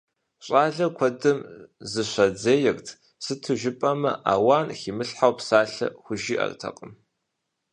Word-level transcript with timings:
ЩӀалэм 0.45 0.91
куэдым 0.97 1.39
зыщадзейрт, 1.91 2.87
сыту 3.23 3.53
жыпӀэмэ 3.59 4.11
ауан 4.31 4.67
химылъхьэу 4.79 5.33
псалъэ 5.37 5.87
хужыӀэртэкъым. 6.03 6.91